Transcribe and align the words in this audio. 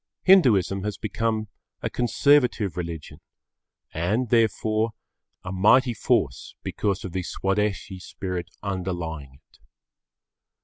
Hinduism 0.23 0.83
has 0.83 0.97
become 0.97 1.47
a 1.83 1.89
conservative 1.91 2.75
religion 2.75 3.21
and, 3.93 4.29
therefore, 4.29 4.93
a 5.43 5.51
mighty 5.51 5.93
force 5.93 6.55
because 6.63 7.03
of 7.05 7.11
the 7.11 7.21
Swadeshi 7.21 7.99
spirit 7.99 8.49
underlying 8.63 9.35
it. 9.45 9.59